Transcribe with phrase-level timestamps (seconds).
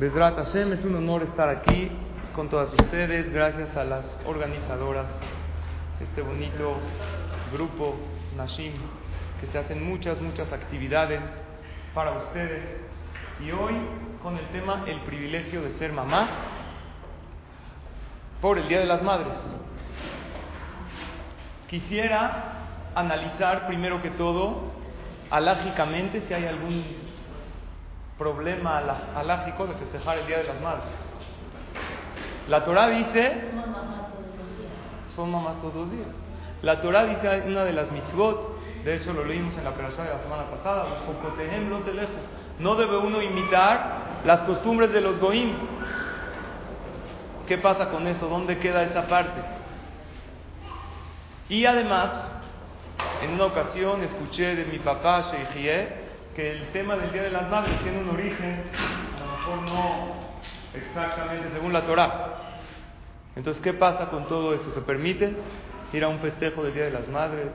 [0.00, 1.90] Besrat es un honor estar aquí
[2.34, 5.04] con todas ustedes, gracias a las organizadoras,
[6.00, 6.72] este bonito
[7.52, 7.96] grupo
[8.34, 8.72] Nashim,
[9.38, 11.20] que se hacen muchas, muchas actividades
[11.92, 12.62] para ustedes.
[13.44, 13.74] Y hoy
[14.22, 16.30] con el tema el privilegio de ser mamá
[18.40, 19.36] por el Día de las Madres.
[21.68, 22.54] Quisiera
[22.94, 24.62] analizar primero que todo,
[25.30, 27.09] alágicamente, si hay algún
[28.20, 28.82] problema
[29.16, 30.84] alágico de festejar el Día de las Madres.
[32.48, 33.44] La Torah dice,
[35.16, 36.08] son mamás todos los días.
[36.60, 40.12] La Torah dice una de las mitzvot, de hecho lo leímos en la operación de
[40.12, 40.84] la semana pasada,
[42.58, 45.54] no debe uno imitar las costumbres de los goim.
[47.48, 48.28] ¿Qué pasa con eso?
[48.28, 49.40] ¿Dónde queda esa parte?
[51.48, 52.10] Y además,
[53.22, 55.99] en una ocasión escuché de mi papá, Sheikhieh,
[56.34, 58.62] que el tema del Día de las Madres tiene un origen,
[59.16, 60.14] a lo mejor no
[60.74, 62.36] exactamente según la Torah.
[63.36, 64.72] Entonces, ¿qué pasa con todo esto?
[64.72, 65.34] ¿Se permite
[65.92, 67.48] ir a un festejo del Día de las Madres?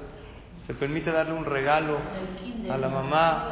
[0.68, 1.98] ¿Se permite darle un regalo
[2.70, 3.50] a la mamá?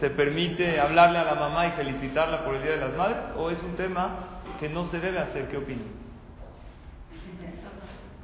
[0.00, 3.18] ¿Se permite hablarle a la mamá y felicitarla por el Día de las Madres?
[3.36, 5.48] ¿O es un tema que no se debe hacer?
[5.48, 5.86] ¿Qué opinan?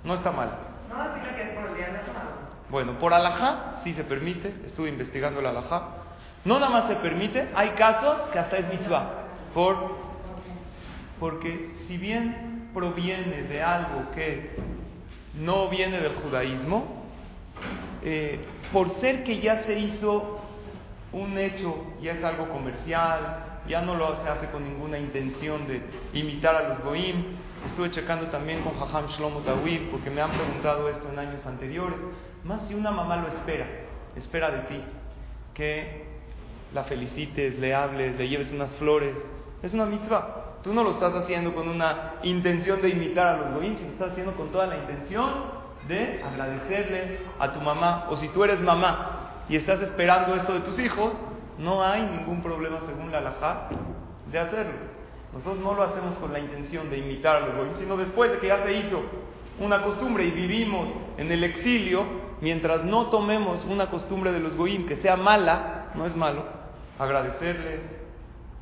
[0.05, 0.51] No está mal.
[0.89, 2.35] No, que es por el Día de las Madres.
[2.71, 6.04] Bueno, por alajá sí se permite, estuve investigando el alajá.
[6.45, 9.25] No nada más se permite, hay casos que hasta es mitzvah.
[9.55, 9.77] Por,
[11.19, 14.57] porque si bien proviene de algo que
[15.35, 17.05] no viene del judaísmo,
[18.03, 18.41] eh,
[18.73, 20.41] por ser que ya se hizo
[21.13, 25.83] un hecho, ya es algo comercial, ya no lo se hace con ninguna intención de
[26.13, 27.37] imitar a los goim.
[27.65, 31.99] Estuve checando también con Jajam Shlomo Tawib, porque me han preguntado esto en años anteriores.
[32.45, 33.67] Más si una mamá lo espera,
[34.17, 34.81] espera de ti,
[35.55, 36.14] que
[36.75, 39.15] la felicites, le hables, le lleves unas flores.
[39.63, 40.59] Es una mitzvah.
[40.63, 44.11] Tú no lo estás haciendo con una intención de imitar a los goyim, lo estás
[44.11, 45.31] haciendo con toda la intención
[45.87, 48.07] de agradecerle a tu mamá.
[48.11, 51.15] O si tú eres mamá y estás esperando esto de tus hijos,
[51.59, 53.69] no hay ningún problema según la halajá
[54.31, 54.95] de hacerlo.
[55.33, 58.39] Nosotros no lo hacemos con la intención de imitar a los goyim, sino después de
[58.39, 59.03] que ya se hizo
[59.61, 62.05] una costumbre y vivimos en el exilio,
[62.41, 66.45] mientras no tomemos una costumbre de los goyim que sea mala, no es malo,
[66.99, 67.81] agradecerles,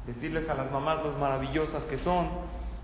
[0.07, 2.29] decirles a las mamás lo maravillosas que son.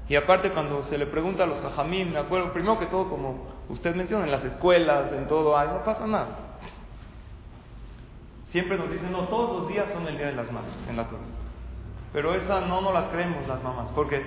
[0.08, 3.46] Y aparte cuando se le pregunta a los jajamim, me acuerdo, primero que todo como
[3.68, 6.28] usted menciona, en las escuelas, en todo, ay, no pasa nada.
[8.50, 11.06] Siempre nos dicen, no, todos los días son el Día de las Madres en la
[11.06, 11.20] Torah.
[12.12, 14.22] Pero esa no nos las creemos las mamás, porque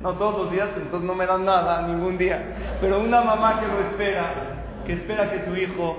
[0.00, 2.78] no todos los días, entonces no me dan nada ningún día.
[2.80, 5.96] Pero una mamá que lo espera, que espera que su hijo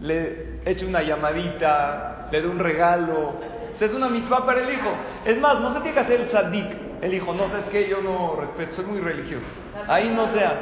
[0.00, 3.34] le eche una llamadita, le dé un regalo.
[3.78, 4.90] es una mitzvah para el hijo.
[5.24, 6.66] Es más, no se tiene que hacer el tzadik,
[7.00, 7.32] el hijo.
[7.32, 9.46] No sé, es que yo no respeto, soy muy religioso.
[9.86, 10.60] Ahí no sea.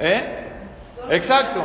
[0.00, 0.48] ¿Eh?
[1.10, 1.64] Exacto.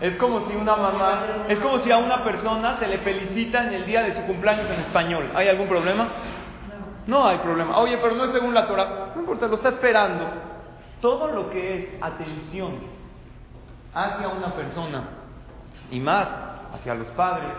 [0.00, 3.74] Es como si una mamá, es como si a una persona se le felicita en
[3.74, 5.28] el día de su cumpleaños en español.
[5.34, 6.08] ¿Hay algún problema?
[7.08, 7.78] No hay problema.
[7.78, 9.10] Oye, pero no es según la Torah.
[9.16, 10.24] No importa, lo está esperando.
[11.00, 12.74] Todo lo que es atención
[13.92, 15.17] hacia una persona
[15.90, 16.28] y más
[16.74, 17.52] hacia los padres,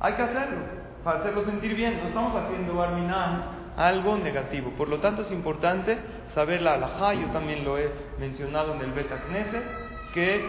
[0.00, 1.98] hay que hacerlo para hacerlo sentir bien.
[2.02, 3.42] No estamos haciendo barminan
[3.76, 4.70] algo negativo.
[4.76, 5.98] Por lo tanto, es importante
[6.34, 7.14] saber la alajá.
[7.14, 9.64] Yo también lo he mencionado en el Beta Knesset,
[10.14, 10.44] que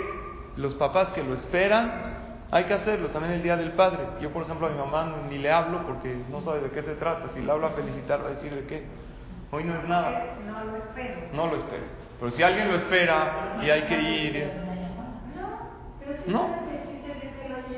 [0.57, 2.11] los papás que lo esperan,
[2.51, 3.09] hay que hacerlo.
[3.09, 3.99] También el Día del Padre.
[4.21, 6.95] Yo, por ejemplo, a mi mamá ni le hablo porque no sabe de qué se
[6.95, 7.29] trata.
[7.33, 8.85] Si le hablo a felicitar, va a decir de qué.
[9.51, 10.37] Hoy no es nada.
[10.45, 11.21] No lo espero.
[11.33, 11.83] No lo espero.
[12.19, 14.70] Pero si alguien lo espera y hay que ir.
[16.27, 16.49] No.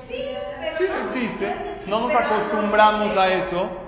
[0.08, 1.56] Sí, no existe.
[1.88, 3.80] No nos acostumbramos a eso.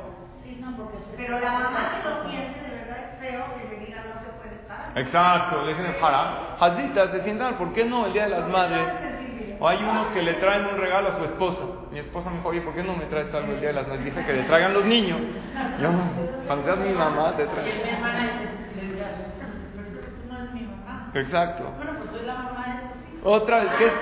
[1.17, 4.27] Pero la mamá que lo siente, de verdad es feo que le digan no se
[4.37, 4.91] puede estar.
[4.95, 6.55] Exacto, le dicen jara.
[6.59, 8.85] Jazita, se sientan, ¿por qué no el Día de las Madres?
[9.59, 11.61] O hay unos que le traen un regalo a su esposa.
[11.91, 13.87] Mi esposa me dijo, oye, ¿por qué no me traes algo el Día de las
[13.87, 14.05] Madres?
[14.05, 15.21] Dije que le traigan los niños.
[15.81, 15.89] Yo,
[16.45, 17.83] cuando seas mi mamá, te traigo.
[17.83, 18.31] Mi hermana
[19.75, 21.11] pero tú no eres mi mamá.
[21.13, 21.63] Exacto.
[21.77, 22.54] Bueno, pues soy la mamá.
[23.25, 23.93] Otra vez, ¿qué es?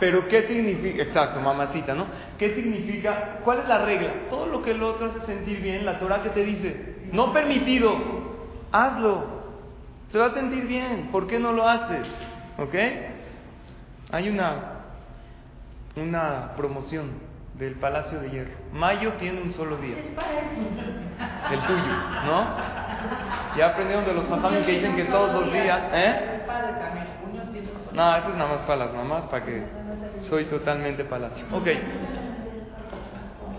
[0.00, 1.02] Pero ¿qué significa?
[1.02, 2.06] Exacto, mamacita, ¿no?
[2.38, 3.40] ¿Qué significa?
[3.44, 4.10] ¿Cuál es la regla?
[4.30, 7.94] Todo lo que el otro hace sentir bien, la Torah que te dice, no permitido,
[8.72, 9.44] hazlo.
[10.10, 12.10] Se va a sentir bien, ¿por qué no lo haces?
[12.58, 12.74] ¿Ok?
[14.10, 14.80] Hay una,
[15.96, 17.10] una promoción
[17.58, 18.52] del Palacio de Hierro.
[18.72, 19.96] Mayo tiene un solo día.
[21.50, 21.94] El tuyo,
[22.26, 22.56] ¿no?
[23.56, 26.40] Ya aprendieron de los papás que dicen que todos los días, ¿eh?
[27.94, 29.64] No, eso es nada más para las mamás, para que
[30.28, 31.44] soy totalmente palacio.
[31.52, 31.68] Ok.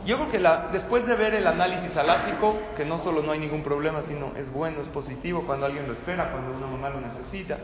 [0.06, 3.40] Yo creo que la, después de ver el análisis alágico, que no solo no hay
[3.40, 7.00] ningún problema, sino es bueno, es positivo cuando alguien lo espera, cuando una mamá lo
[7.00, 7.58] necesita.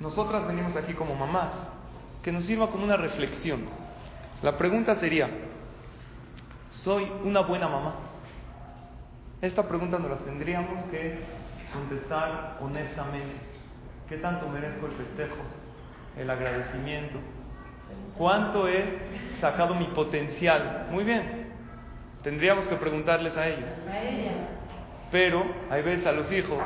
[0.00, 1.52] Nosotras venimos aquí como mamás,
[2.22, 3.66] que nos sirva como una reflexión.
[4.42, 5.28] La pregunta sería,
[6.70, 7.94] ¿soy una buena mamá?
[9.42, 11.20] Esta pregunta nos la tendríamos que
[11.72, 13.53] contestar honestamente.
[14.08, 15.36] ¿Qué tanto merezco el festejo,
[16.18, 17.18] el agradecimiento?
[18.18, 18.84] ¿Cuánto he
[19.40, 20.88] sacado mi potencial?
[20.90, 21.52] Muy bien,
[22.22, 23.70] tendríamos que preguntarles a ellos.
[25.10, 26.62] Pero hay veces a los hijos,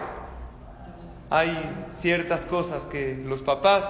[1.31, 3.85] hay ciertas cosas que los papás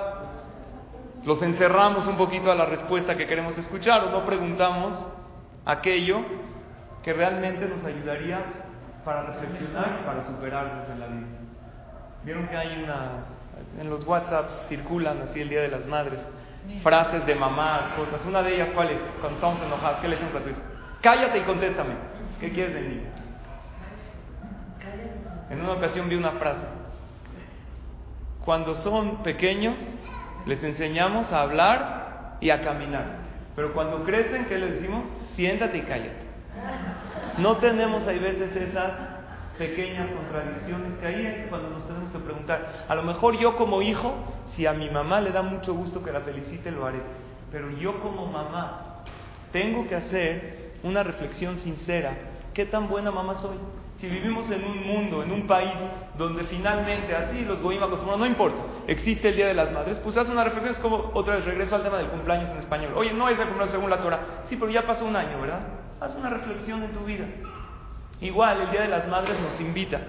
[1.25, 5.05] los encerramos un poquito a la respuesta que queremos escuchar o no preguntamos
[5.65, 6.21] aquello
[7.03, 8.41] que realmente nos ayudaría
[9.05, 11.27] para reflexionar y para superarnos en la vida.
[12.25, 13.25] Vieron que hay una
[13.81, 16.21] en los WhatsApps circulan así el Día de las Madres,
[16.83, 18.25] frases de mamás, cosas.
[18.27, 18.99] Una de ellas, ¿cuál es?
[19.21, 20.59] Cuando estamos enojados, ¿qué le decimos a tu hijo?
[21.01, 21.95] Cállate y contéstame.
[22.41, 23.09] ¿Qué quieres del niño?
[25.51, 26.67] En una ocasión vi una frase.
[28.45, 29.75] Cuando son pequeños,
[30.47, 33.19] les enseñamos a hablar y a caminar.
[33.57, 35.05] Pero cuando crecen, ¿qué les decimos?
[35.35, 36.29] Siéntate y cállate.
[37.39, 38.93] No tenemos, hay veces, esas
[39.59, 42.19] pequeñas contradicciones que ahí es cuando nos tenemos que
[42.51, 44.15] A lo mejor yo como hijo,
[44.55, 47.01] si a mi mamá le da mucho gusto que la felicite, lo haré.
[47.51, 49.05] Pero yo como mamá
[49.53, 52.17] tengo que hacer una reflexión sincera.
[52.55, 53.57] ¿Qué tan buena mamá soy?
[53.99, 55.73] Si vivimos en un mundo, en un país
[56.17, 60.17] donde finalmente así los goyim acostumbrados, no importa, existe el Día de las Madres, pues
[60.17, 62.93] haz una reflexión, es como otra vez regreso al tema del cumpleaños en español.
[62.97, 64.21] Oye, no es el cumpleaños según la Torah.
[64.49, 65.61] Sí, pero ya pasó un año, ¿verdad?
[66.01, 67.27] Haz una reflexión en tu vida.
[68.21, 70.01] Igual el Día de las Madres nos invita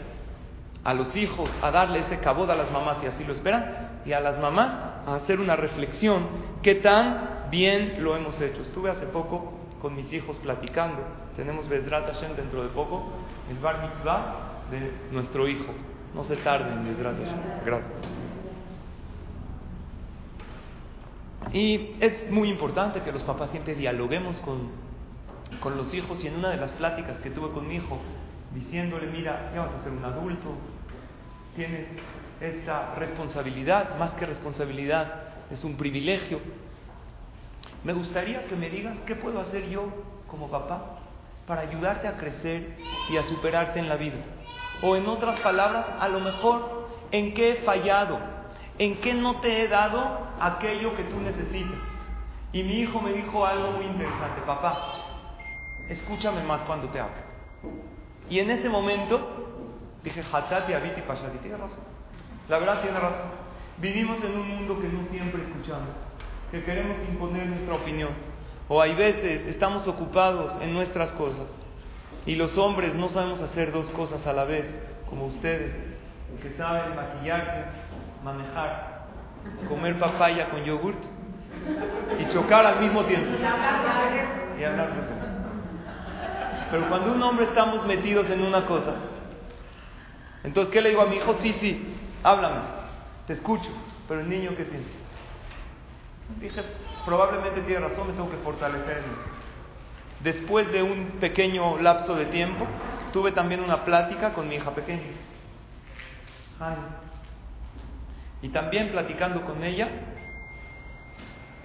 [0.83, 4.13] a los hijos a darle ese cabod a las mamás, si así lo esperan, y
[4.13, 4.71] a las mamás
[5.05, 6.27] a hacer una reflexión,
[6.61, 8.61] qué tan bien lo hemos hecho.
[8.61, 11.01] Estuve hace poco con mis hijos platicando,
[11.35, 13.03] tenemos Bezrat Hashem dentro de poco,
[13.49, 15.73] el Bar Mitzvah de nuestro hijo.
[16.13, 17.65] No se tarden, Bezrat Hashem.
[17.65, 17.91] Gracias.
[21.53, 24.89] Y es muy importante que los papás siempre dialoguemos con
[25.59, 27.97] con los hijos y en una de las pláticas que tuve con mi hijo,
[28.53, 30.55] diciéndole, mira, ya vas a ser un adulto,
[31.55, 31.87] tienes
[32.41, 36.39] esta responsabilidad, más que responsabilidad, es un privilegio.
[37.83, 39.87] Me gustaría que me digas qué puedo hacer yo
[40.27, 40.99] como papá
[41.47, 42.77] para ayudarte a crecer
[43.09, 44.17] y a superarte en la vida.
[44.81, 48.19] O en otras palabras, a lo mejor, ¿en qué he fallado?
[48.77, 51.79] ¿En qué no te he dado aquello que tú necesitas?
[52.53, 54.77] Y mi hijo me dijo algo muy interesante, papá,
[55.89, 57.29] escúchame más cuando te hablo.
[58.29, 59.19] Y en ese momento
[60.03, 61.79] dije, Hatati, Abiti, Pashati, tiene razón.
[62.47, 63.31] La verdad tiene razón.
[63.77, 65.89] Vivimos en un mundo que no siempre escuchamos,
[66.51, 68.09] que queremos imponer nuestra opinión.
[68.67, 71.47] O hay veces estamos ocupados en nuestras cosas
[72.25, 74.65] y los hombres no sabemos hacer dos cosas a la vez,
[75.09, 75.73] como ustedes,
[76.41, 77.65] que saben maquillarse,
[78.23, 79.07] manejar,
[79.67, 81.03] comer papaya con yogurt
[82.19, 83.31] y chocar al mismo tiempo.
[84.59, 85.18] Y hablar
[86.71, 88.93] pero cuando un hombre estamos metidos en una cosa,
[90.43, 91.35] entonces, ¿qué le digo a mi hijo?
[91.39, 92.61] Sí, sí, háblame,
[93.27, 93.69] te escucho,
[94.07, 94.89] pero el niño, ¿qué siente?
[96.39, 96.61] Dije,
[97.05, 99.39] probablemente tiene razón, me tengo que fortalecer en eso.
[100.21, 102.65] Después de un pequeño lapso de tiempo,
[103.11, 105.01] tuve también una plática con mi hija pequeña.
[108.41, 109.89] Y también platicando con ella,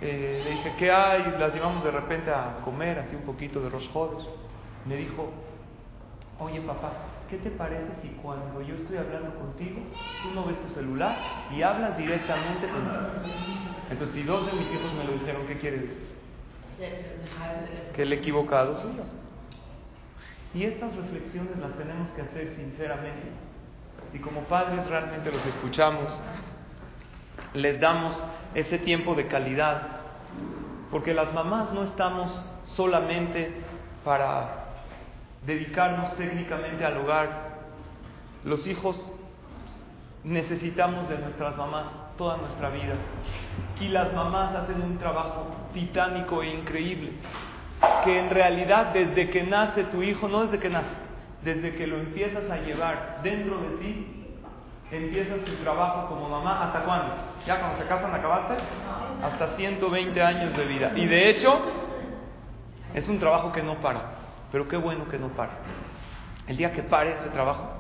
[0.01, 1.35] eh, le dije, ¿qué hay?
[1.39, 4.27] Las llevamos de repente a comer, así un poquito de rosjodes
[4.87, 5.31] me dijo,
[6.39, 6.93] oye papá,
[7.31, 9.81] ¿qué te parece si cuando yo estoy hablando contigo,
[10.23, 11.17] tú no ves tu celular
[11.51, 13.25] y hablas directamente conmigo?
[13.91, 16.09] Entonces, si dos de mis hijos me lo dijeron, ¿qué quiere decir?
[17.95, 19.03] Que el equivocado soy yo.
[20.55, 23.29] Y estas reflexiones las tenemos que hacer sinceramente.
[24.13, 26.09] Si como padres realmente los escuchamos,
[27.53, 28.17] les damos
[28.55, 29.83] ese tiempo de calidad,
[30.91, 33.53] porque las mamás no estamos solamente
[34.05, 34.64] para
[35.47, 37.55] dedicarnos técnicamente al hogar.
[38.45, 39.11] Los hijos
[40.25, 41.87] necesitamos de nuestras mamás.
[42.17, 42.95] toda nuestra vida.
[43.81, 47.13] Y las mamás hacen un trabajo titánico e increíble,
[48.05, 50.95] que en realidad desde que nace tu hijo, no desde que nace,
[51.43, 54.27] desde que lo empiezas a llevar dentro de ti,
[54.93, 57.15] empiezas tu trabajo como mamá, ¿hasta cuándo?
[57.47, 58.55] ¿Ya cuando se casan acabaste?
[59.23, 60.93] Hasta 120 años de vida.
[60.95, 61.61] Y de hecho,
[62.95, 64.14] es un trabajo que no para,
[64.55, 65.51] pero qué bueno que no para.
[66.47, 67.73] El día que pare ese trabajo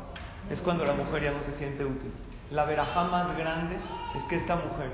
[0.51, 2.11] es cuando la mujer ya no se siente útil.
[2.51, 3.77] La verajá más grande
[4.17, 4.91] es que esta mujer,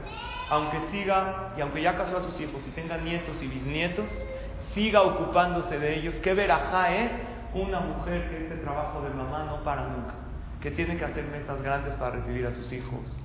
[0.51, 4.11] aunque siga y aunque ya casó a sus hijos y tenga nietos y bisnietos,
[4.75, 6.17] siga ocupándose de ellos.
[6.17, 7.13] ¿Qué verajá es?
[7.55, 10.17] Una mujer que este trabajo de mamá no para nunca,
[10.61, 13.17] que tiene que hacer mesas grandes para recibir a sus hijos,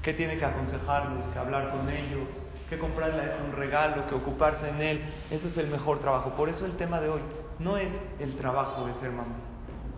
[0.00, 2.28] que tiene que aconsejarlos, que hablar con ellos,
[2.68, 5.02] que comprarle un regalo, que ocuparse en él.
[5.32, 6.36] Eso es el mejor trabajo.
[6.36, 7.20] Por eso el tema de hoy
[7.60, 7.88] no es
[8.18, 9.36] el trabajo de ser mamá,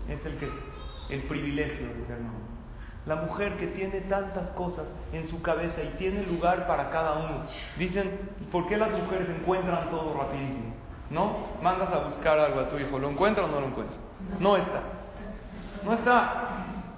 [0.08, 0.48] es el que
[1.10, 2.40] el privilegio de ser mamá.
[3.06, 7.46] La mujer que tiene tantas cosas en su cabeza y tiene lugar para cada uno.
[7.76, 8.10] Dicen,
[8.52, 10.74] ¿por qué las mujeres encuentran todo rapidísimo?
[11.10, 11.36] ¿No?
[11.62, 13.96] Mandas a buscar algo a tu hijo, ¿lo encuentra o no lo encuentra?
[14.38, 14.82] No está.
[15.84, 16.48] No está.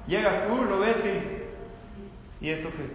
[0.07, 2.45] Llegas tú, lo ves y...
[2.45, 2.91] ¿Y esto qué es?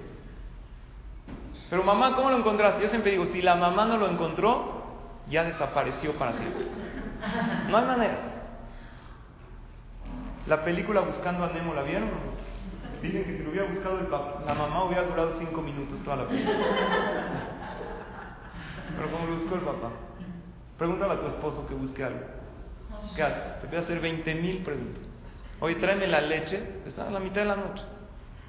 [1.70, 2.84] Pero mamá, ¿cómo lo encontraste?
[2.84, 4.84] Yo siempre digo, si la mamá no lo encontró,
[5.28, 6.44] ya desapareció para ti.
[7.70, 8.18] No hay manera.
[10.48, 12.10] La película Buscando a Nemo, ¿la vieron?
[13.02, 16.18] Dicen que si lo hubiera buscado el papá, la mamá hubiera durado cinco minutos toda
[16.18, 16.58] la película.
[18.98, 19.92] Pero ¿cómo lo buscó el papá?
[20.78, 22.26] Pregúntale a tu esposo que busque algo.
[23.16, 23.40] ¿Qué hace?
[23.62, 25.04] Te voy a hacer 20 mil preguntas.
[25.62, 27.84] Oye, tráeme la leche, está a la mitad de la noche.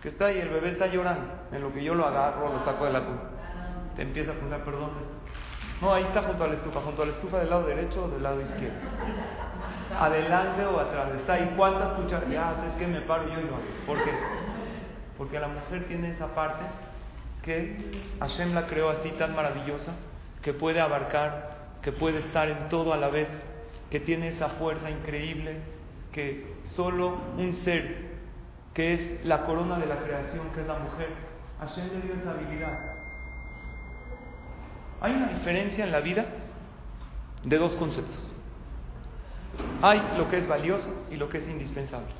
[0.03, 1.27] Que está ahí, el bebé está llorando.
[1.53, 3.21] En lo que yo lo agarro, lo saco de la cuna.
[3.97, 4.91] Te empieza a preguntar, perdón.
[5.81, 8.09] No, ahí está junto a la estufa, junto a la estufa del lado derecho o
[8.09, 8.77] del lado izquierdo.
[9.99, 11.09] Adelante o atrás.
[11.17, 12.29] Está ahí, ¿cuántas cucharas?
[12.31, 13.65] Ya, es que me paro yo y lo hago.
[13.87, 14.11] ¿Por qué?
[15.17, 16.65] Porque la mujer tiene esa parte
[17.43, 19.93] que Hashem la creó así tan maravillosa,
[20.43, 23.29] que puede abarcar, que puede estar en todo a la vez,
[23.91, 25.57] que tiene esa fuerza increíble,
[26.13, 28.11] que solo un ser
[28.75, 31.09] que es la corona de la creación, que es la mujer,
[31.61, 33.00] Hashem le dio esa habilidad.
[35.01, 36.27] Hay una diferencia en la vida
[37.43, 38.33] de dos conceptos.
[39.83, 42.13] Hay lo que es valioso y lo que es indispensable.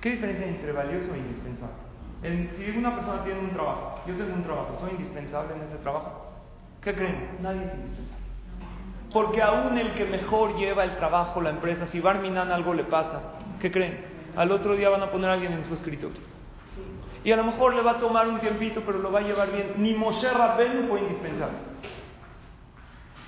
[0.00, 1.84] ¿Qué diferencia entre valioso e indispensable?
[2.56, 6.32] si una persona tiene un trabajo, yo tengo un trabajo, ¿soy indispensable en ese trabajo?
[6.80, 7.36] ¿Qué creen?
[7.42, 8.24] Nadie es indispensable.
[9.12, 13.20] Porque aún el que mejor lleva el trabajo, la empresa, si Barminan algo le pasa,
[13.60, 14.04] ¿qué creen?
[14.36, 16.33] Al otro día van a poner a alguien en su escritorio.
[17.24, 19.50] Y a lo mejor le va a tomar un tiempito, pero lo va a llevar
[19.50, 19.72] bien.
[19.78, 21.56] Ni Moshe Rabbeinu fue indispensable.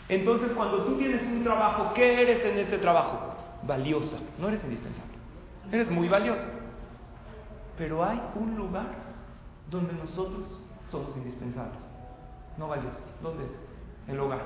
[0.09, 3.35] Entonces, cuando tú tienes un trabajo, ¿qué eres en ese trabajo?
[3.63, 4.19] Valiosa.
[4.39, 5.15] No eres indispensable.
[5.73, 6.47] Eres muy valiosa.
[7.79, 8.87] Pero hay un lugar
[9.71, 10.61] donde nosotros
[10.91, 11.79] somos indispensables.
[12.59, 13.01] No valiosos.
[13.23, 13.51] ¿Dónde es?
[14.09, 14.43] El hogar.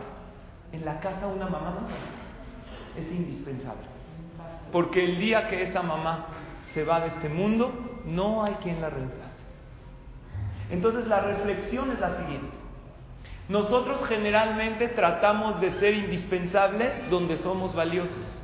[0.73, 3.83] En la casa una mamá no es indispensable.
[4.73, 6.26] Porque el día que esa mamá
[6.73, 7.73] se va de este mundo,
[8.07, 9.20] no hay quien la reemplace.
[10.71, 12.57] Entonces la reflexión es la siguiente.
[13.49, 18.41] Nosotros generalmente tratamos de ser indispensables donde somos valiosos.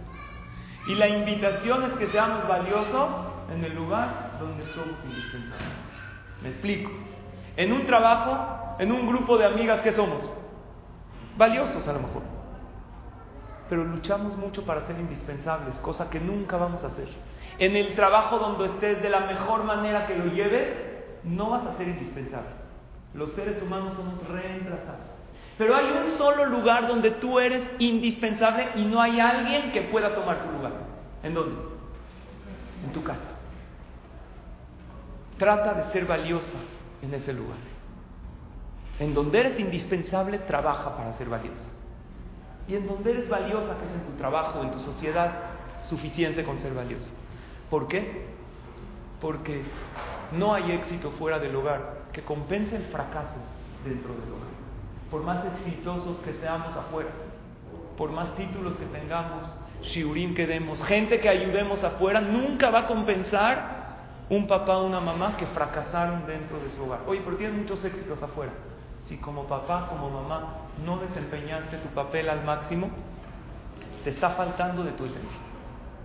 [0.88, 3.08] Y la invitación es que seamos valiosos
[3.54, 5.68] en el lugar donde somos indispensables.
[6.42, 6.90] Me explico.
[7.56, 10.20] En un trabajo, en un grupo de amigas, ¿qué somos?
[11.36, 12.22] Valiosos a lo mejor.
[13.68, 17.08] Pero luchamos mucho para ser indispensables, cosa que nunca vamos a hacer.
[17.58, 21.76] En el trabajo donde estés de la mejor manera que lo lleves, no vas a
[21.76, 22.50] ser indispensable.
[23.14, 25.16] Los seres humanos somos reemplazables.
[25.58, 30.14] Pero hay un solo lugar donde tú eres indispensable y no hay alguien que pueda
[30.14, 30.72] tomar tu lugar.
[31.22, 31.56] ¿En dónde?
[32.84, 33.20] En tu casa.
[35.38, 36.58] Trata de ser valiosa
[37.02, 37.58] en ese lugar.
[38.98, 41.64] En donde eres indispensable, trabaja para ser valiosa.
[42.68, 45.32] Y en donde eres valiosa, que es en tu trabajo, en tu sociedad,
[45.84, 47.10] suficiente con ser valiosa.
[47.70, 48.26] ¿Por qué?
[49.20, 49.62] Porque
[50.32, 53.38] no hay éxito fuera del hogar que compense el fracaso
[53.84, 54.46] dentro del hogar.
[55.10, 57.10] Por más exitosos que seamos afuera,
[57.96, 59.48] por más títulos que tengamos,
[59.82, 63.76] shiurim que demos, gente que ayudemos afuera, nunca va a compensar
[64.28, 67.00] un papá o una mamá que fracasaron dentro de su hogar.
[67.06, 68.52] Oye, pero tienes muchos éxitos afuera.
[69.08, 70.54] Si como papá, como mamá,
[70.84, 72.90] no desempeñaste tu papel al máximo,
[74.02, 75.38] te está faltando de tu esencia.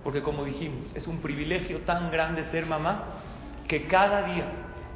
[0.03, 3.20] Porque como dijimos, es un privilegio tan grande ser mamá
[3.67, 4.45] que cada día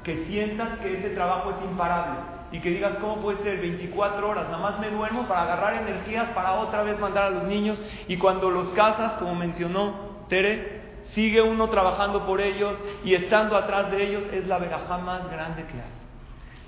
[0.05, 2.19] que sientas que ese trabajo es imparable
[2.51, 4.45] y que digas, ¿cómo puede ser 24 horas?
[4.45, 8.17] Nada más me duermo para agarrar energías para otra vez mandar a los niños y
[8.17, 14.07] cuando los casas, como mencionó Tere, sigue uno trabajando por ellos y estando atrás de
[14.07, 15.95] ellos es la verajá más grande que hay.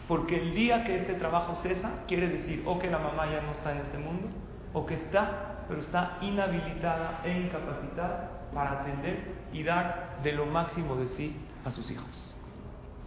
[0.08, 3.52] Porque el día que este trabajo cesa, quiere decir o que la mamá ya no
[3.52, 4.30] está en este mundo,
[4.74, 10.96] o que está, pero está inhabilitada e incapacitada para atender y dar de lo máximo
[10.96, 11.36] de sí
[11.66, 12.36] a sus hijos.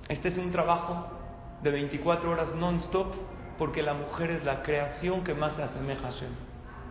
[0.09, 1.07] Este es un trabajo
[1.62, 3.14] de 24 horas non-stop
[3.59, 6.30] porque la mujer es la creación que más se asemeja a Hashem.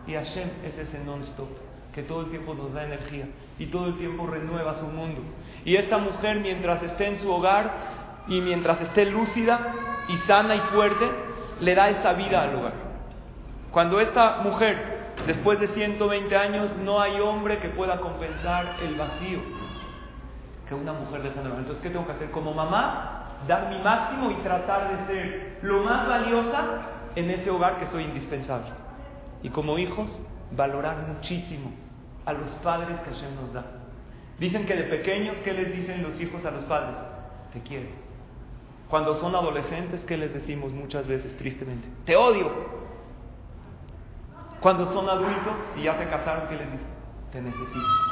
[0.06, 1.48] Y Hashem es ese non-stop
[1.92, 3.26] que todo el tiempo nos da energía
[3.58, 5.20] y todo el tiempo renueva su mundo.
[5.64, 9.74] Y esta mujer mientras esté en su hogar y mientras esté lúcida
[10.08, 11.10] y sana y fuerte,
[11.60, 12.72] le da esa vida al hogar.
[13.70, 19.40] Cuando esta mujer, después de 120 años, no hay hombre que pueda compensar el vacío
[20.70, 21.58] que una mujer el hogar.
[21.58, 22.30] Entonces, ¿qué tengo que hacer?
[22.30, 26.64] Como mamá, dar mi máximo y tratar de ser lo más valiosa
[27.16, 28.68] en ese hogar que soy indispensable.
[29.42, 30.16] Y como hijos,
[30.52, 31.72] valorar muchísimo
[32.24, 33.64] a los padres que Hashem nos da.
[34.38, 36.96] Dicen que de pequeños, ¿qué les dicen los hijos a los padres?
[37.52, 37.88] Te quiero.
[38.88, 41.88] Cuando son adolescentes, ¿qué les decimos muchas veces, tristemente?
[42.04, 42.48] Te odio.
[44.60, 46.86] Cuando son adultos y ya se casaron, ¿qué les dicen?
[47.32, 48.09] Te necesito.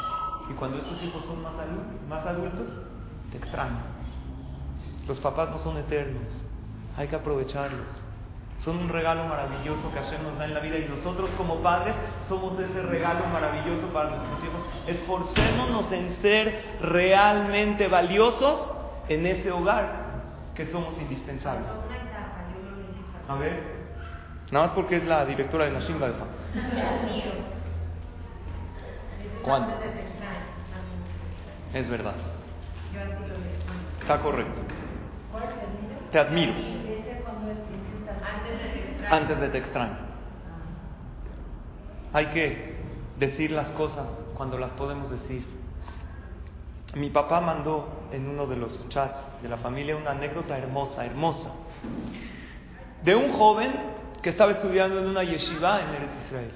[0.50, 1.52] Y cuando estos hijos son más,
[2.08, 2.66] más adultos,
[3.30, 3.98] te extraño.
[5.06, 6.24] Los papás no son eternos,
[6.96, 7.86] hay que aprovecharlos.
[8.64, 11.94] Son un regalo maravilloso que Hashem nos da en la vida y nosotros como padres
[12.28, 14.60] somos ese regalo maravilloso para nuestros hijos.
[14.86, 18.72] Esforcémonos en ser realmente valiosos
[19.08, 20.08] en ese hogar
[20.54, 21.68] que somos indispensables.
[23.28, 23.62] A ver,
[24.50, 26.12] nada más porque es la directora de Nashim de
[29.42, 29.72] ¿Cuándo?
[31.74, 32.14] Es verdad.
[34.00, 34.62] Está correcto.
[36.10, 36.54] Te admiro.
[39.10, 39.98] Antes de te extraño.
[42.12, 42.78] Hay que
[43.18, 45.44] decir las cosas cuando las podemos decir.
[46.94, 51.50] Mi papá mandó en uno de los chats de la familia una anécdota hermosa, hermosa,
[53.02, 53.72] de un joven
[54.22, 56.52] que estaba estudiando en una yeshiva en Eretz Israel.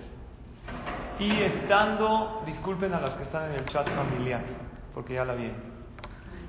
[1.19, 4.40] Y estando, disculpen a las que están en el chat familiar,
[4.94, 5.52] porque ya la vi.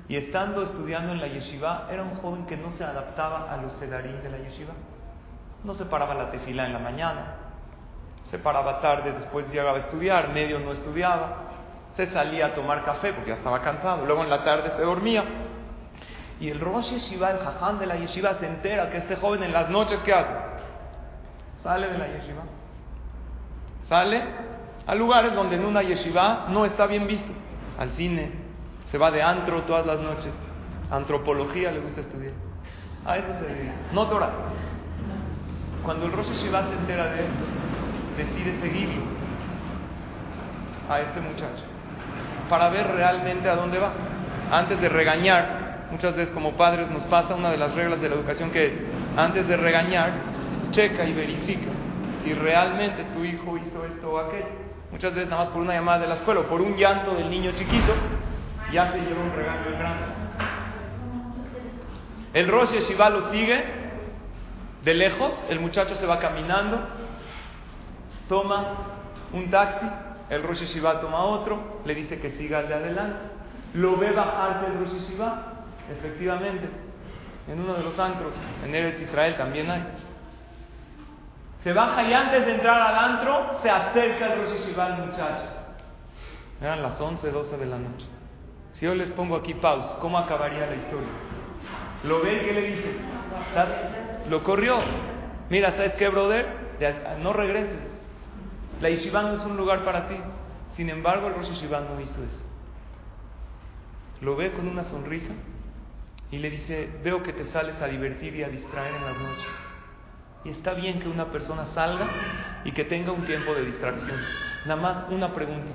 [0.08, 3.72] Y estando estudiando en la yeshiva, era un joven que no se adaptaba a los
[3.74, 4.74] sedarín de la yeshiva.
[5.64, 7.36] No se paraba la tefila en la mañana,
[8.30, 11.36] se paraba tarde, después llegaba a estudiar, medio no estudiaba,
[11.96, 15.24] se salía a tomar café porque ya estaba cansado, luego en la tarde se dormía.
[16.40, 19.52] Y el Rosh Yeshiva, el jaján de la yeshiva, se entera que este joven en
[19.52, 20.34] las noches, ¿qué hace?
[21.62, 22.42] Sale de la yeshiva.
[23.88, 24.22] Sale
[24.86, 27.32] a lugares donde en una yeshiva no está bien visto.
[27.78, 28.30] Al cine,
[28.90, 30.32] se va de antro todas las noches.
[30.90, 32.32] Antropología le gusta estudiar.
[33.04, 33.74] A eso se dedica.
[33.92, 34.30] No Torah.
[35.82, 37.44] Cuando el Rosh Yeshiva se entera de esto,
[38.16, 39.02] decide seguirlo
[40.88, 41.64] a este muchacho
[42.48, 43.92] para ver realmente a dónde va.
[44.50, 48.14] Antes de regañar, muchas veces como padres nos pasa una de las reglas de la
[48.14, 48.72] educación que es,
[49.16, 50.12] antes de regañar,
[50.70, 51.70] checa y verifica
[52.22, 54.63] si realmente tu hijo hizo esto o aquello.
[54.94, 57.28] Muchas veces nada más por una llamada de la escuela o por un llanto del
[57.28, 57.92] niño chiquito,
[58.72, 60.04] ya se lleva un regaño el grande.
[62.32, 63.64] El Rosh Yeshiva lo sigue
[64.84, 66.78] de lejos, el muchacho se va caminando,
[68.28, 68.66] toma
[69.32, 69.84] un taxi,
[70.30, 73.18] el Rosh Yeshiva toma otro, le dice que siga al de adelante.
[73.74, 75.54] Lo ve bajarse el Rosh Yeshiva,
[75.90, 76.68] efectivamente,
[77.48, 78.32] en uno de los antros,
[78.64, 79.82] en Eretz Israel también hay.
[81.64, 85.46] Se baja y antes de entrar al antro se acerca el Rosh muchacho.
[86.60, 88.06] Eran las 11, 12 de la noche.
[88.74, 91.08] Si yo les pongo aquí pausa, ¿cómo acabaría la historia?
[92.04, 92.44] ¿Lo ven?
[92.44, 92.92] ¿Qué le dice?
[94.28, 94.76] Lo corrió.
[95.48, 96.46] Mira, ¿sabes qué, brother?
[97.22, 97.80] No regreses.
[98.82, 100.16] La yeshiva no es un lugar para ti.
[100.76, 102.42] Sin embargo, el Rosh no hizo eso.
[104.20, 105.32] Lo ve con una sonrisa
[106.30, 109.63] y le dice, veo que te sales a divertir y a distraer en las noches.
[110.44, 112.06] Y está bien que una persona salga
[112.64, 114.18] y que tenga un tiempo de distracción.
[114.66, 115.72] Nada más una pregunta.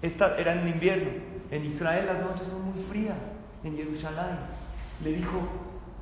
[0.00, 1.10] Esta era en invierno.
[1.50, 3.18] En Israel las noches son muy frías.
[3.64, 4.38] En Jerusalén.
[5.02, 5.40] Le dijo,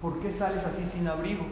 [0.02, 1.46] ¿por qué sales así sin abrigo?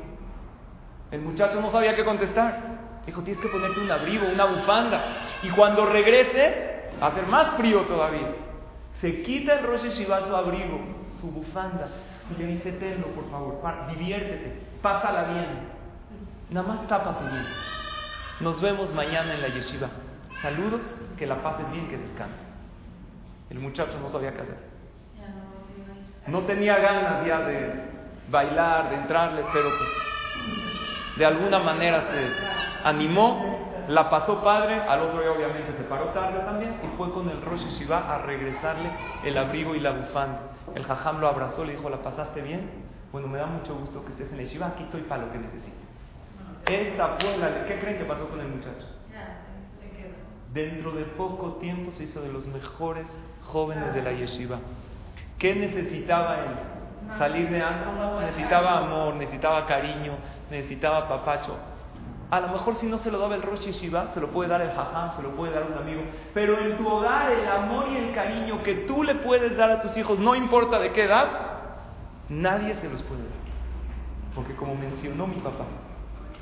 [1.11, 2.79] El muchacho no sabía qué contestar.
[3.07, 5.03] Dijo, tienes que ponerte un abrigo, una bufanda.
[5.43, 8.35] Y cuando regreses, a hacer más frío todavía.
[9.01, 10.81] Se quita el Rosh Yeshiva su abrigo,
[11.21, 11.89] su bufanda,
[12.31, 15.78] y le dice, tenlo por favor, diviértete, pásala bien.
[16.51, 17.47] Nada más tápate bien.
[18.41, 19.89] Nos vemos mañana en la yeshiva.
[20.41, 20.81] Saludos,
[21.17, 22.47] que la pases bien, que descanses.
[23.51, 24.59] El muchacho no sabía qué hacer.
[26.27, 27.73] No tenía ganas ya de
[28.31, 29.91] bailar, de entrarle, pero pues
[31.17, 36.41] de alguna manera se animó, la pasó padre, al otro día obviamente se paró tarde
[36.41, 38.91] también y fue con el Rosh Yeshiva a regresarle
[39.25, 40.41] el abrigo y la bufanda.
[40.75, 42.71] El jajam lo abrazó, le dijo, ¿la pasaste bien?
[43.11, 45.39] Bueno, me da mucho gusto que estés en la yeshiva, aquí estoy para lo que
[45.39, 45.88] necesites.
[46.69, 47.65] Esta fue la...
[47.67, 48.87] ¿Qué creen que pasó con el muchacho?
[50.53, 53.07] Dentro de poco tiempo se hizo de los mejores
[53.47, 54.59] jóvenes de la yeshiva.
[55.39, 57.17] ¿Qué necesitaba él?
[57.17, 60.13] Salir de antro, necesitaba amor, necesitaba cariño,
[60.51, 61.57] necesitaba papacho.
[62.31, 64.61] A lo mejor si no se lo daba el Rosh Yeshiva, se lo puede dar
[64.61, 66.03] el Jajam, se lo puede dar un amigo.
[66.35, 69.81] Pero en tu hogar el amor y el cariño que tú le puedes dar a
[69.81, 71.29] tus hijos, no importa de qué edad,
[72.29, 73.39] nadie se los puede dar.
[74.35, 75.65] Porque como mencionó mi papá,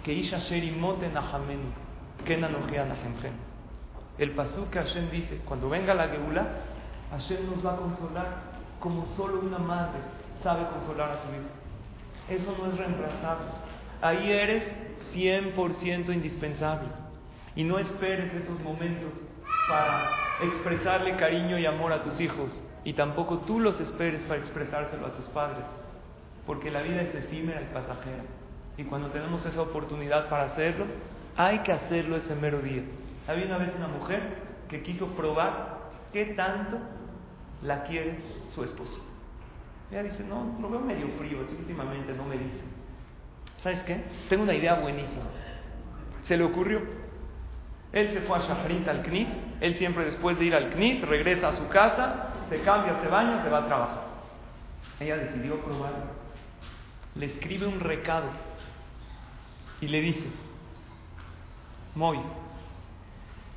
[0.07, 1.73] que Isha Sherimote Nahamenu,
[2.25, 2.41] que
[4.19, 6.47] El pasú que Hashem dice, cuando venga la Geula,
[7.11, 8.29] Hashem nos va a consolar
[8.79, 9.99] como solo una madre
[10.45, 11.51] sabe consolar a su hijo.
[12.29, 13.47] Eso no es reemplazable.
[14.01, 14.63] Ahí eres
[15.13, 16.89] 100% indispensable.
[17.57, 19.11] Y no esperes esos momentos
[19.69, 20.09] para
[20.45, 22.57] expresarle cariño y amor a tus hijos.
[22.85, 25.65] Y tampoco tú los esperes para expresárselo a tus padres.
[26.47, 28.23] Porque la vida es efímera y pasajera.
[28.79, 30.87] Y cuando tenemos esa oportunidad para hacerlo,
[31.37, 32.83] hay que hacerlo ese mero día.
[33.27, 34.21] Había una vez una mujer
[34.69, 35.79] que quiso probar
[36.13, 36.79] qué tanto
[37.63, 38.99] la quiere su esposo.
[39.91, 42.63] Ella dice, no, lo veo medio frío, últimamente no me dice.
[43.59, 44.05] ¿Sabes qué?
[44.29, 45.25] Tengo una idea buenísima.
[46.25, 46.83] Se le ocurrió.
[47.93, 49.29] Él se fue a Shahrit al CNIS.
[49.61, 53.43] Él siempre después de ir al CNIS regresa a su casa, se cambia, se baña,
[53.43, 54.03] se va a trabajar.
[55.01, 56.27] Ella decidió probarlo.
[57.15, 58.29] Le escribe un recado
[59.81, 60.29] y le dice,
[61.95, 62.19] Moy,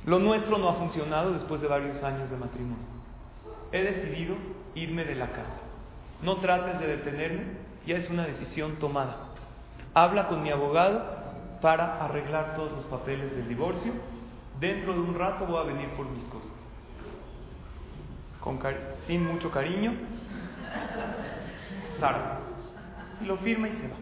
[0.06, 2.76] lo nuestro no ha funcionado después de varios años de matrimonio.
[3.72, 4.36] He decidido
[4.74, 5.58] irme de la casa.
[6.22, 7.44] No trates de detenerme,
[7.86, 9.30] ya es una decisión tomada
[9.94, 11.04] habla con mi abogado
[11.60, 13.92] para arreglar todos los papeles del divorcio.
[14.58, 16.52] Dentro de un rato voy a venir por mis cosas.
[18.40, 18.58] Con
[19.06, 19.92] sin mucho cariño,
[21.98, 22.40] Sara.
[23.26, 23.96] Lo firma y se va.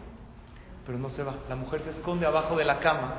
[0.89, 1.35] Pero no se va.
[1.47, 3.13] La mujer se esconde abajo de la cama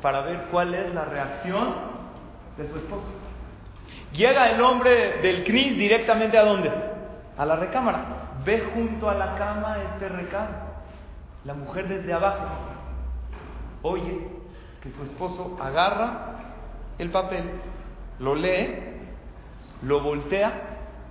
[0.00, 1.74] para ver cuál es la reacción
[2.56, 3.08] de su esposo.
[4.12, 6.70] Llega el hombre del CNIS directamente a dónde?
[7.36, 8.38] A la recámara.
[8.44, 10.54] Ve junto a la cama este recado.
[11.44, 12.46] La mujer desde abajo
[13.82, 14.28] oye
[14.80, 16.36] que su esposo agarra
[16.98, 17.50] el papel,
[18.20, 18.76] lo lee,
[19.82, 20.52] lo voltea,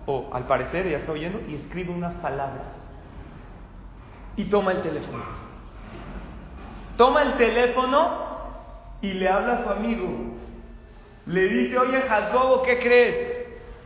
[0.05, 2.63] o al parecer ya está oyendo, y escribe unas palabras.
[4.37, 5.44] Y toma el teléfono.
[6.97, 8.25] Toma el teléfono
[9.01, 10.07] y le habla a su amigo.
[11.27, 13.35] Le dice, oye Jacobo, ¿qué crees?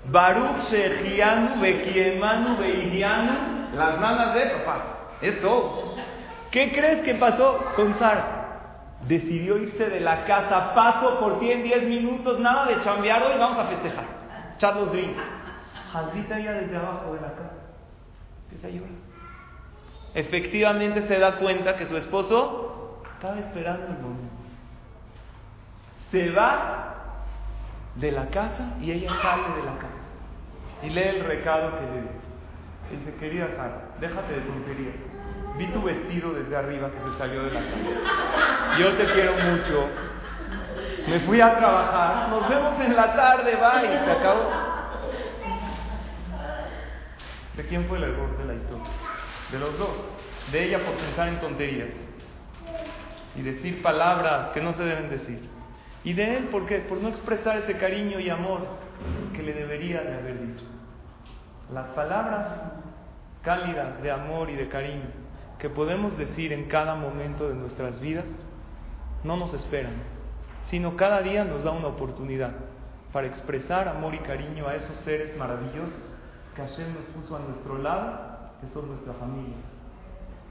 [0.06, 4.84] Baruch Shejianu, Bekiemanu, Beirianu, las manos de papá.
[5.22, 5.95] Es todo.
[6.52, 8.38] ¿Qué crees que pasó con Sara?
[9.08, 13.38] Decidió irse de la casa, paso por ti en 10 minutos, nada de chambear hoy,
[13.38, 14.06] vamos a festejar.
[14.56, 15.22] Echar los drinks.
[15.93, 17.56] Jaldita ya desde abajo de la casa.
[18.43, 19.10] Empieza a llorar.
[20.15, 22.79] Efectivamente se da cuenta que su esposo
[23.19, 24.34] estaba esperando el momento.
[26.10, 26.95] Se va
[27.95, 30.03] de la casa y ella sale de la casa.
[30.84, 32.19] Y lee el recado que le dice.
[32.91, 34.95] Dice, querida Sara, déjate de tonterías
[35.58, 38.77] Vi tu vestido desde arriba que se salió de la casa.
[38.79, 39.89] Yo te quiero mucho.
[41.10, 42.29] Me fui a trabajar.
[42.29, 43.89] Nos vemos en la tarde, bye.
[47.58, 48.88] ¿De quién fue el error de la historia?
[49.51, 49.89] De los dos.
[50.53, 51.89] De ella por pensar en tonterías
[53.39, 55.39] y decir palabras que no se deben decir.
[56.04, 56.80] Y de él, ¿por qué?
[56.80, 58.67] Por no expresar ese cariño y amor
[59.34, 60.65] que le debería de haber dicho.
[61.73, 62.47] Las palabras
[63.41, 65.08] cálidas de amor y de cariño
[65.58, 68.25] que podemos decir en cada momento de nuestras vidas
[69.23, 69.93] no nos esperan,
[70.69, 72.52] sino cada día nos da una oportunidad
[73.13, 75.97] para expresar amor y cariño a esos seres maravillosos
[76.56, 79.56] que Hashem nos puso a nuestro lado, que son nuestra familia.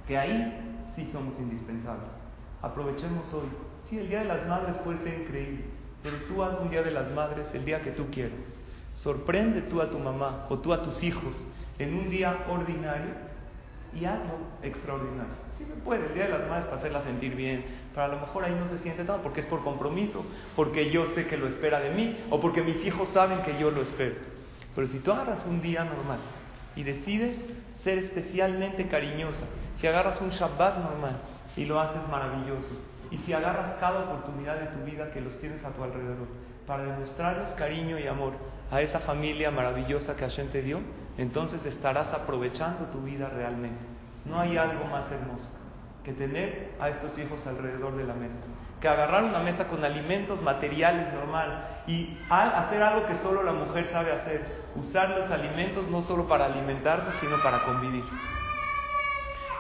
[0.07, 2.18] Que ahí sí somos indispensables.
[2.63, 3.49] Aprovechemos hoy.
[3.89, 5.65] Sí, el Día de las Madres puede ser increíble,
[6.03, 8.39] pero tú haz un Día de las Madres el día que tú quieras.
[8.95, 11.35] Sorprende tú a tu mamá o tú a tus hijos
[11.79, 13.13] en un día ordinario
[13.95, 15.35] y hazlo extraordinario.
[15.57, 18.21] Si me puede, el día de las madres para hacerla sentir bien, pero a lo
[18.21, 20.25] mejor ahí no se siente tanto porque es por compromiso,
[20.57, 23.71] porque yo sé que lo espera de mí o porque mis hijos saben que yo
[23.71, 24.17] lo espero.
[24.75, 26.19] Pero si tú agarras un día normal
[26.77, 27.39] y decides
[27.83, 31.21] ser especialmente cariñosa, si agarras un Shabbat normal
[31.59, 32.71] y lo haces maravilloso,
[33.11, 36.29] y si agarras cada oportunidad de tu vida que los tienes a tu alrededor
[36.69, 38.35] para demostrarles cariño y amor
[38.71, 40.79] a esa familia maravillosa que Hashem te dio,
[41.17, 43.81] entonces estarás aprovechando tu vida realmente.
[44.25, 45.49] No hay algo más hermoso
[46.05, 48.35] que tener a estos hijos alrededor de la mesa,
[48.81, 53.89] que agarrar una mesa con alimentos materiales normal y hacer algo que solo la mujer
[53.91, 54.45] sabe hacer,
[54.77, 58.05] usar los alimentos no solo para alimentarse, sino para convivir.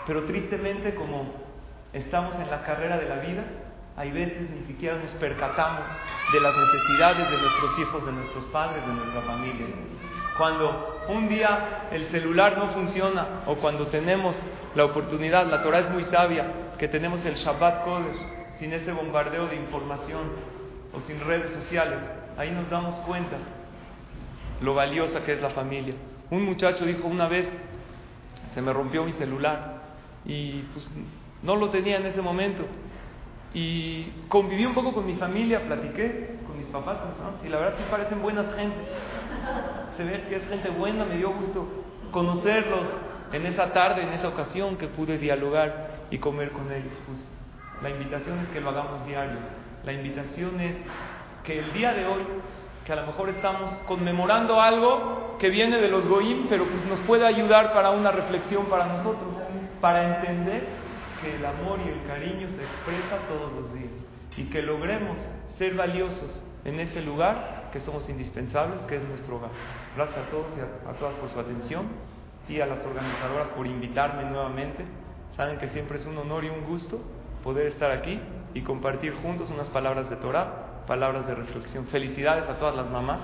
[0.06, 1.47] Pero tristemente, como
[1.92, 3.42] estamos en la carrera de la vida,
[3.96, 5.84] hay veces ni siquiera nos percatamos
[6.32, 9.66] de las necesidades de nuestros hijos, de nuestros padres, de nuestra familia.
[10.36, 14.36] Cuando un día el celular no funciona o cuando tenemos
[14.74, 16.46] la oportunidad, la Torah es muy sabia,
[16.78, 18.18] que tenemos el Shabbat Kodesh
[18.58, 20.30] sin ese bombardeo de información
[20.92, 21.98] o sin redes sociales,
[22.36, 23.36] ahí nos damos cuenta
[24.60, 25.94] lo valiosa que es la familia.
[26.30, 27.48] Un muchacho dijo una vez,
[28.54, 29.82] se me rompió mi celular
[30.24, 30.90] y pues
[31.42, 32.64] no lo tenía en ese momento.
[33.54, 37.74] Y conviví un poco con mi familia, platiqué con mis papás, hermanos, y la verdad
[37.78, 38.86] sí parecen buenas gentes.
[39.96, 41.66] Se ve que es gente buena, me dio gusto
[42.10, 42.84] conocerlos
[43.32, 46.98] en esa tarde, en esa ocasión que pude dialogar y comer con ellos.
[47.06, 47.28] Pues
[47.82, 49.38] la invitación es que lo hagamos diario.
[49.84, 50.76] La invitación es
[51.44, 52.22] que el día de hoy,
[52.84, 57.00] que a lo mejor estamos conmemorando algo que viene de los Goim, pero pues nos
[57.00, 59.34] puede ayudar para una reflexión para nosotros,
[59.80, 60.87] para entender
[61.20, 63.90] que el amor y el cariño se expresa todos los días
[64.36, 65.18] y que logremos
[65.56, 69.50] ser valiosos en ese lugar que somos indispensables, que es nuestro hogar.
[69.96, 71.86] Gracias a todos y a, a todas por su atención
[72.48, 74.84] y a las organizadoras por invitarme nuevamente.
[75.36, 77.00] Saben que siempre es un honor y un gusto
[77.42, 78.20] poder estar aquí
[78.54, 81.86] y compartir juntos unas palabras de Torah, palabras de reflexión.
[81.86, 83.20] Felicidades a todas las mamás,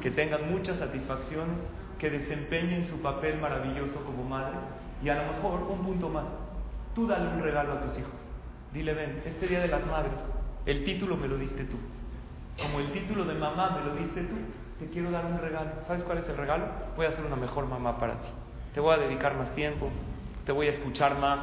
[0.00, 1.56] que tengan muchas satisfacciones,
[1.98, 4.60] que desempeñen su papel maravilloso como madres
[5.02, 6.24] y a lo mejor un punto más,
[7.06, 8.12] dale un regalo a tus hijos.
[8.72, 10.12] Dile, ven, este Día de las Madres,
[10.66, 11.76] el título me lo diste tú.
[12.60, 14.36] Como el título de mamá me lo diste tú,
[14.78, 15.70] te quiero dar un regalo.
[15.86, 16.66] ¿Sabes cuál es el regalo?
[16.96, 18.28] Voy a ser una mejor mamá para ti.
[18.74, 19.90] Te voy a dedicar más tiempo,
[20.44, 21.40] te voy a escuchar más,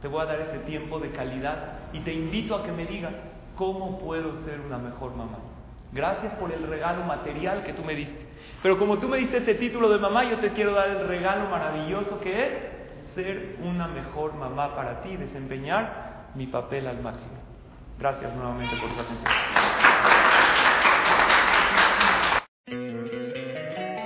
[0.00, 3.12] te voy a dar ese tiempo de calidad y te invito a que me digas
[3.56, 5.38] cómo puedo ser una mejor mamá.
[5.92, 8.26] Gracias por el regalo material que tú me diste.
[8.62, 11.48] Pero como tú me diste ese título de mamá, yo te quiero dar el regalo
[11.50, 12.52] maravilloso que es
[13.14, 17.38] ser una mejor mamá para ti, desempeñar mi papel al máximo.
[17.98, 19.32] Gracias nuevamente por su atención.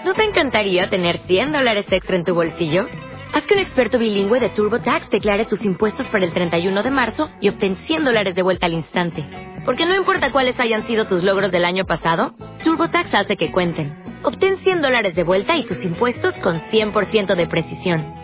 [0.04, 2.86] ¿No te encantaría tener 100 dólares extra en tu bolsillo?
[3.32, 7.30] Haz que un experto bilingüe de TurboTax declare tus impuestos para el 31 de marzo
[7.40, 9.24] y obtén 100 dólares de vuelta al instante.
[9.64, 13.96] Porque no importa cuáles hayan sido tus logros del año pasado, TurboTax hace que cuenten.
[14.22, 18.23] Obtén 100 dólares de vuelta y tus impuestos con 100% de precisión.